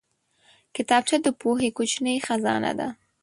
[0.75, 2.87] کتابچه د پوهې کوچنۍ خزانه ده